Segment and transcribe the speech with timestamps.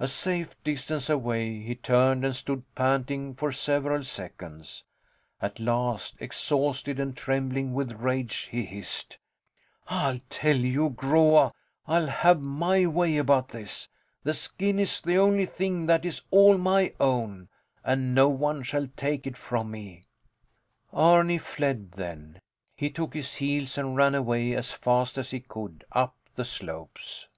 [0.00, 4.82] A safe distance away, he turned and stood panting for several seconds.
[5.40, 9.18] At last, exhausted and trembling with rage, he hissed:
[9.86, 11.52] I tell you, Groa.
[11.86, 13.86] I'll have my way about this.
[14.24, 17.48] The skin is the only thing that is all my own,
[17.84, 20.02] and no one shall take it from me.
[20.92, 22.40] Arni fled then.
[22.74, 26.44] He took to his heels, and ran away as fast as he could up the
[26.44, 27.28] slopes.